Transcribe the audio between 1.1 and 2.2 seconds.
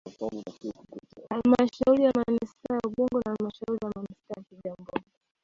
Halmashauri ya